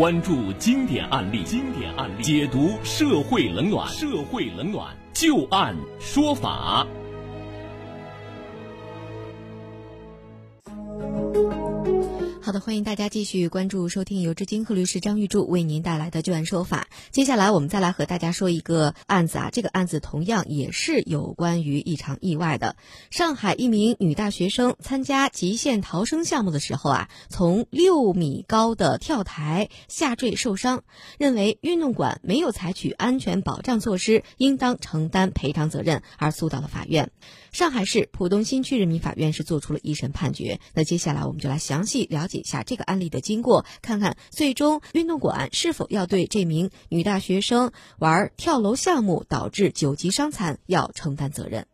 [0.00, 6.86] 关注经典案例，经典案例解读社会冷暖，社会冷暖就案说法。
[12.50, 16.88] 好的，欢迎大家继续关注收听由知金和律师张玉柱为您带来的旧案说法。
[17.12, 22.74] 接下来我们再来和大家说一个案子啊，这个案子同样也是有关于一场意外的。
[23.08, 30.82] 上海一名女大学生参加极限逃生项目的时候啊，从六米高的跳台下坠受伤，
[31.20, 37.12] 认为运动馆没有采取安全保障措施，应当承担赔偿责任，而诉到了法院。
[37.52, 40.58] 上海市浦东新区人民法院是作出了一审判决。
[40.74, 42.39] 那接下来我们就来详细了解。
[42.40, 51.66] 一下这个案例的经过，看看最终运动馆是否要对这名女大学生玩跳楼项目导致九级伤残要承担责任。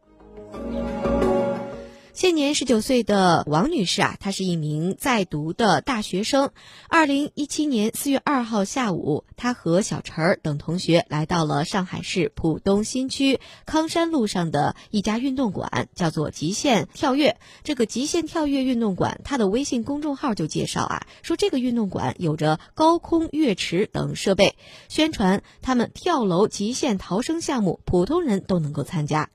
[2.16, 6.51] 现年十九岁的王女士啊，她是一名在读的大学生。
[6.88, 17.37] 二零一七年四月二号下午，她和小陈儿等同学来到了上海市浦东新区康山路上的一家运动馆，叫做极限跳跃。
[17.65, 24.57] 这个极限跳跃运动馆，它的微信公众号就介绍啊，说这个运动馆有着高空跃池等设备，
[24.88, 29.29] 宣传他们跳楼极限逃生项目，普通人都能够参加。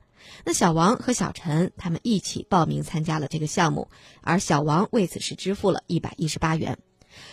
[0.44, 3.90] 那小王和小陈他们一起报名参加了这个项目，
[4.22, 6.80] 而小王为此是支付了一百一十八元。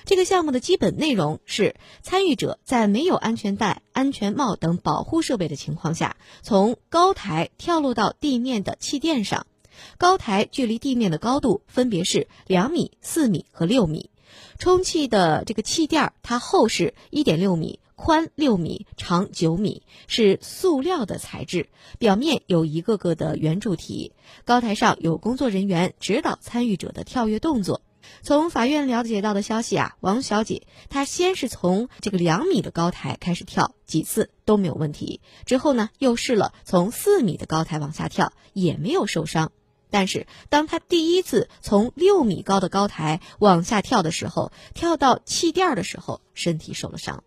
[0.05, 9.47] 这个项目的基本内容是，参与者在没有安全带、安全帽等保护设备的情况下，从高台跳落到地面的气垫上。
[9.97, 14.11] 高台距离地面的高度分别是两米、四米和六米。
[14.59, 17.79] 充气的这个气垫它厚是一点六米。
[17.99, 21.69] 宽六米，长九米，是塑料的材质，
[21.99, 24.13] 表面有一个个的圆柱体。
[24.45, 27.83] 高台上有工作人员指导参与者的跳跃动作。
[28.23, 35.21] 从法院了解到的消息啊，王小姐她先是从这个两米的高台开始跳，几次都没有问题。
[35.45, 39.51] 之后呢，又试了从四米的高台往下跳，也没有受伤。
[39.91, 47.25] 但是当她第一次从六米高的高台往下跳的时候，跳到气垫的时候，身体受了伤。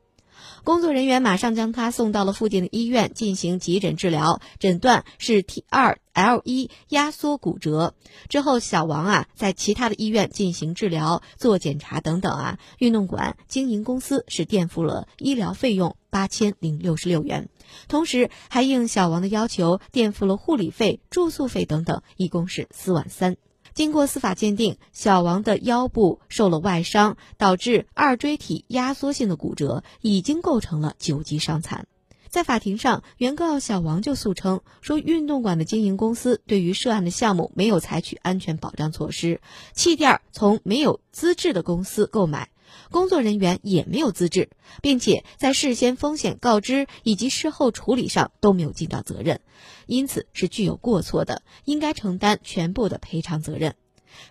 [0.63, 7.95] 工作人员马上将他送到了附近的医院进行急诊治疗，诊断是 T 二 L 一压缩骨折。
[8.29, 12.59] 之后，小王啊在其他的医院进行治疗、做检查等等啊。
[12.77, 17.49] 运动馆经营公司是垫付了医疗费用八千零六十六元，
[17.87, 23.37] 同时还应小王的要求垫付了护理费、住宿费等等，一共是四万三。
[23.73, 31.87] 经过司法鉴定，小王的腰部受了外伤，导致二椎体压缩性的骨折，已经构成了九级伤残。
[32.29, 39.41] 在法庭上，原告小王就诉称说，运动馆的经营公司对于涉案的项目没有采取安全保障措施，
[39.73, 42.50] 气垫从没有资质的公司购买。
[42.89, 44.49] 工作人员也没有资质，
[44.81, 49.41] 并且在事先风险告知以及事后处理上都没有尽到责任，
[49.85, 53.75] 因此是具有过错的，应该承担全部的赔偿责任。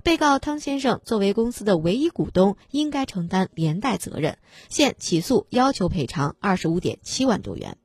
[0.03, 4.37] 被告汤先生作为公司的唯一股东，应该承担连带责任。
[4.69, 7.79] 现起诉要求赔偿二十五点七万多元。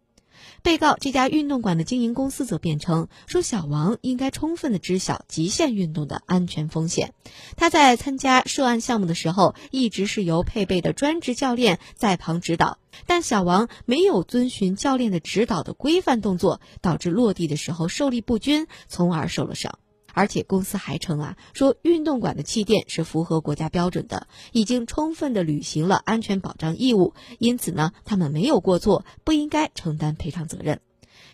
[0.65, 7.13] 被告这家运动馆的经营公司则辩称说，小王应该充分的知晓极限运动的安全风险。
[7.55, 19.77] 他在参加涉案项目的时候，一直是由配备的专职教练在旁指导，但小王没有遵循教练的指导的规范动作，导致落地的时候受力不均，从而受了伤。
[20.15, 30.79] 而且公司还称啊，说运动馆的气垫是符合国家标准的，已经充分的履行了安全保障义务，因此呢，他们没有过错，不应该承担赔偿责任。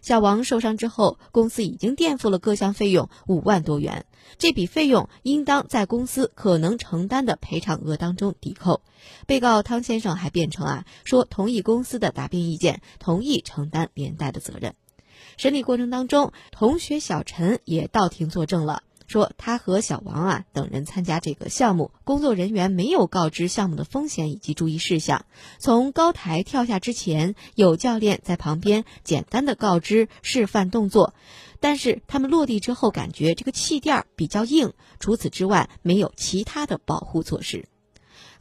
[0.01, 4.07] 小王受伤之后，公司已经垫付了各项费用五万多元，
[4.39, 8.81] 这笔费用应当在公司可能承担的赔偿额当中抵扣。
[9.27, 14.73] 被告汤先生还辩称啊，说同意公司的答辩意见，同意承担连带的责任。
[15.37, 25.25] 审理过程当中，同学小陈也到庭作证了，说他和小王啊等人参加这个项目，工作人员没有告知项目的风险以及注意事项。
[25.59, 31.13] 从高台跳下之前，有教练在旁边简单的告知示范动作，
[31.59, 37.65] 但是他们落地之后感觉这个气垫比较硬，除此之外没有其他的保护措施。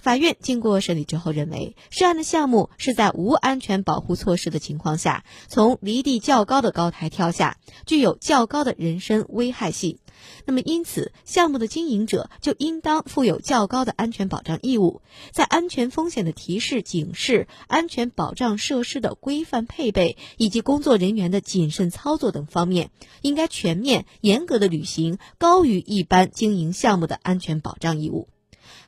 [0.01, 9.99] 法院经过审理之后认为，涉案的项目是在无安全保护措施的情况下，从离地较高的高台跳下，具有较高的人身危害性。
[10.45, 15.03] 那么，因此项目的经营者就应当负有较高的安全保障义务，
[15.33, 22.91] 在安全风险的提示、警示、安全保障设施的规范配备以及工作人员的谨慎操作等方面，
[23.23, 28.29] 应该全面、严格的履行高于一般经营项目的安全保障义务。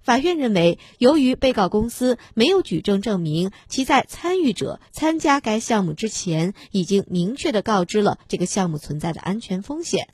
[0.02, 10.08] 法院认为，由于被告公司没有举证证明其在参与者参加该项目之前已经明确的告知了这个项目存在的安全风险，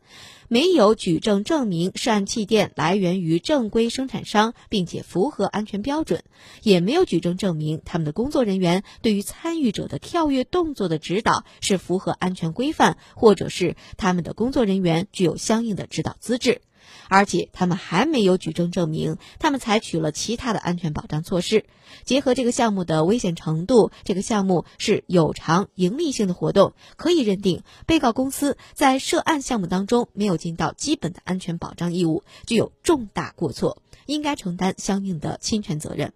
[0.49, 6.23] 没有举证证明涉案气垫来源于正规生产商并且符合安全标准，
[6.62, 16.61] 也没有举证证明他们的工作人员对于参与者的跳跃动作的指导是符合安全规范，或者是他们的工作人员具有相应的指导资质。
[17.08, 21.64] 而且他们还没有举证证明，他们采取了其他的安全保障措施。
[22.05, 36.12] 结合这个项目的危险程度，这个项目是有偿盈利性的活动，可以认定被告公司在涉案项目当中没有尽到基本的安全保障义务，具有重大过错，应该承担相应的侵权责任。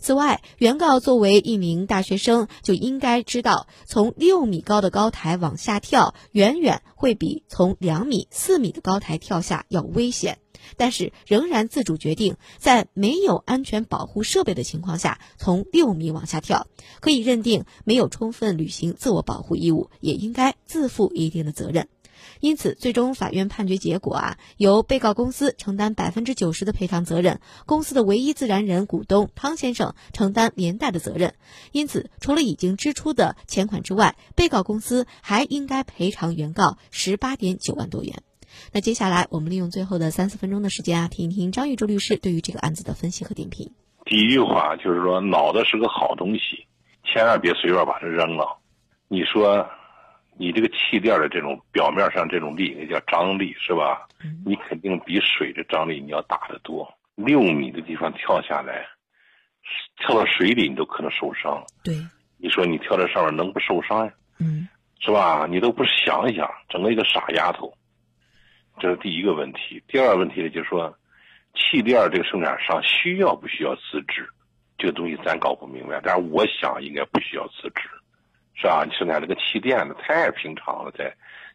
[0.00, 10.38] 此外，原告作为一名大学生，就应该知道，从六米高的高台往下跳，远远会比从两米、四米的高台跳下要危险。
[10.76, 16.66] 但是，仍然自主决定在没有安全保护设备的情况下从六米往下跳，
[17.00, 21.88] 可以认定没有充分履行自我保护义务，也应该自负一定的责任。
[22.40, 31.34] 因此，最终法院判决结果啊，由被告公司承担百分之九十的赔偿责任，公司的唯一自然人股东汤先生承担连带的责任。
[31.72, 38.22] 因此，除了已经支出的钱款之外，被告公司还应该赔偿原告十八点九万多元。
[38.72, 43.72] 那接下来，我们利用最后的三四分钟的时间啊，听一听张玉柱律师对于这个案子的分析和点评。
[44.04, 46.66] 第一句话就是说，脑子是个好东西，
[47.04, 48.58] 千万别随便把它扔了。
[49.08, 49.66] 你说。
[50.38, 54.06] 你这个气垫的这种表面上这种力，那叫张力，是吧？
[54.46, 56.88] 你肯定比水的张力你要大得多。
[57.16, 58.86] 六米的地方跳下来，
[59.96, 61.64] 跳到水里你都可能受伤。
[61.82, 61.94] 对，
[62.36, 64.12] 你说你跳在上面能不受伤呀？
[64.38, 64.68] 嗯，
[65.00, 65.46] 是吧？
[65.50, 67.74] 你都不想一想，整个一个傻丫头。
[68.78, 69.82] 这是第一个问题。
[69.88, 70.96] 第二个问题呢，就是说，
[71.54, 74.28] 气垫这个生产商需要不需要资质？
[74.78, 77.88] 这个东西咱搞不明白，但是我想应该不需要资质。
[78.60, 78.82] 是吧？
[78.84, 81.14] 你生产这个气垫子太平常了，在，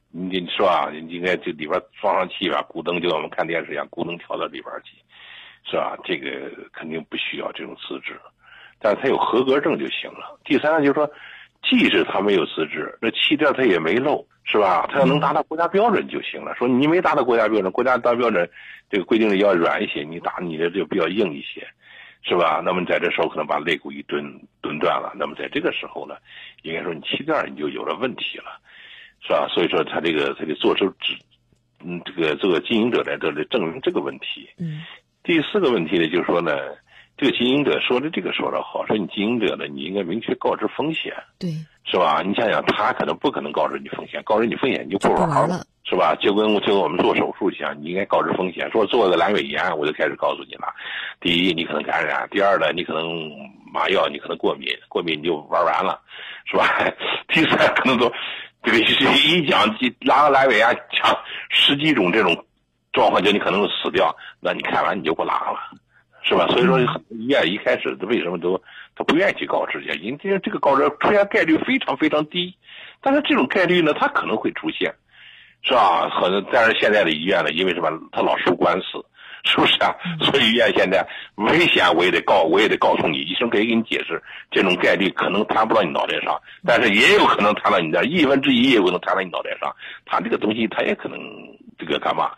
[0.10, 0.90] 你你是吧？
[0.90, 4.96] 你应该这里边装上气吧，咕噔就像我们看电视一样，咕噔调到里边去，
[5.70, 5.98] 是吧？
[6.06, 8.18] 这个肯定不需要这种资质，
[8.80, 10.40] 但是他有合格证就行了。
[10.46, 11.12] 第三个就是说，
[11.62, 14.88] 即使他没有资质，那气垫他也没漏，是吧？
[14.90, 16.56] 他要能达到国家标准就行了。
[16.56, 18.50] 说你没达到国家标准，国家达标准
[18.90, 21.68] 这个规定的要软一些，你打你的就比较硬一些。
[22.24, 22.62] 是吧？
[22.64, 24.24] 那么在这时候可能把肋骨一蹲
[24.62, 25.12] 蹲断了。
[25.16, 26.16] 那么在这个时候呢，
[26.62, 28.60] 应该说你气垫你就有了问题了，
[29.22, 29.48] 是吧？
[29.50, 31.18] 所以说他这个他得做出指，
[31.84, 34.50] 嗯，这个这个经营者在这里证明这个问题。
[34.58, 34.82] 嗯。
[35.24, 36.52] 第四个问题呢，就是说呢，
[37.18, 41.14] 这个经营者说的这个说的好，说你经营者呢，你应该明确告知风险。
[41.38, 41.52] 对。
[41.86, 42.22] 是吧？
[42.26, 45.66] 你想想，他可能不可能告知你风险，告知你风险你就不玩了。
[45.94, 46.16] 是吧？
[46.16, 48.68] 就跟就跟我们做手术一样，你应该告知风险。
[48.72, 50.74] 说做个阑尾炎，我就开始告诉你了。
[51.22, 53.30] 第一，你可能感染；第二呢，你可能
[53.72, 56.02] 麻药，你可能过敏，过敏你就玩完了，
[56.46, 56.66] 是吧？
[57.28, 58.12] 第三，可能都
[58.64, 59.68] 这个一讲
[60.02, 61.16] 拉个阑尾炎，讲
[61.50, 62.44] 十几种这种
[62.92, 64.16] 状况，就你可能死掉。
[64.40, 65.60] 那你看完你就不拉了，
[66.24, 66.48] 是吧？
[66.48, 66.80] 所以说，
[67.10, 68.60] 医院一开始为什么都
[68.96, 69.92] 他不愿意去告知去？
[70.00, 72.58] 因为这个告知出现概率非常非常低，
[73.00, 74.92] 但是这种概率呢，它可能会出现。
[75.64, 76.10] 是吧？
[76.20, 77.90] 可能但是现在的医院呢，因为什么？
[78.12, 79.04] 他老输官司，
[79.46, 79.96] 是不是啊？
[80.22, 81.06] 所以医院现在
[81.36, 89.74] 危险，我也得告，我也得告诉你，医生可以给你解释，这种概率可能弹不到你脑袋上，但是也有可能弹到你的亿分之一，也有可能弹到你脑袋上。
[90.06, 91.18] 他这个东西，他也可能
[91.78, 92.32] 这个干嘛？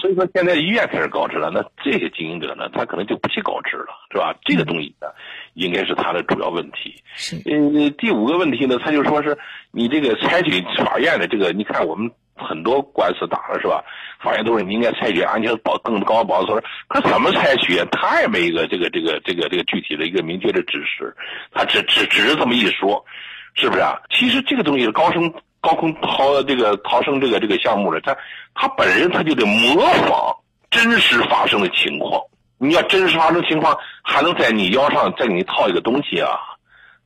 [0.00, 4.34] 所以说现在医院开始告知了，那这些经营者呢，他可能就不去告知了，是吧？
[4.44, 5.06] 这个东西呢，
[5.54, 6.94] 应该是他的主要问题。
[7.14, 7.36] 是。
[7.44, 9.36] 呃，第五个问题呢，他就说是
[9.70, 12.10] 你这个采取法院的这个，你看我们。
[12.44, 13.82] 很多官司打了是吧？
[14.20, 17.82] 法院都是你应该采取安全保更高保护措施，可怎么采取？
[17.92, 21.14] 他也没一个这个这个这个这个具体的一个明确的指示，
[21.52, 23.04] 他只只只是这么一说，
[23.54, 23.98] 是不是啊？
[24.10, 28.16] 其实这个东西，高升高空逃这个逃生这个这个项目呢，他
[28.54, 30.36] 他本人他就得模仿
[30.70, 32.20] 真实发生的情况。
[32.58, 36.38] 你要真实发生情况，还能在你腰上再给你套一个东西啊？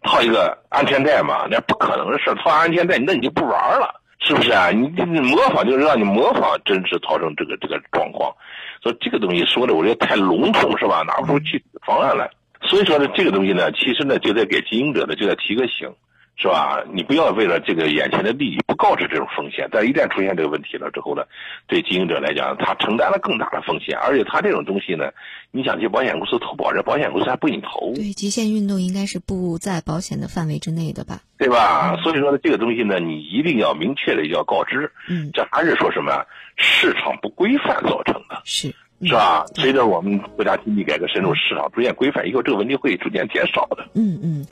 [0.03, 1.47] 套一个安全带嘛？
[1.49, 4.01] 那不可能的事套安全带，那你就不玩了。
[4.21, 4.71] 是不是啊？
[4.71, 8.35] 你你模仿就是让你模仿真实逃生这个这个状况，
[8.83, 11.03] 所以这个东西说的我觉得太笼统是吧？
[11.07, 12.31] 拿不出具体方案来。
[12.63, 15.93] 所以说呢，这个东西呢，其实呢就在给经营者呢就在提个醒。
[16.37, 16.83] 是吧？
[16.93, 21.23] 你不要为了这个眼前的利益不告知这种风险，但一旦出现这个问题了之后呢，
[21.67, 25.11] 对经营者来讲，他承担了更大的风险，而且他这种东西呢，
[25.53, 27.93] 你想去保险公司投保，这保险公司还不给你投。
[27.95, 31.21] 对，极限运动应该是不在保险的范围之内的吧？
[31.39, 31.97] 对吧？
[32.03, 34.91] 所以说呢，这个东西呢，你一定要明确的要告知。
[35.09, 36.27] 嗯，这还是说什么？
[36.57, 38.43] 市场不规范造成的。
[38.45, 38.75] 是。
[39.03, 39.45] 是吧？
[39.57, 43.85] 随着我们国家经济改革深入，市场逐渐规范以后，这个问题会逐渐减少的。
[43.95, 44.47] 嗯嗯。